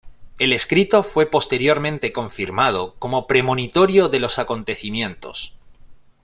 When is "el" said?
0.39-0.51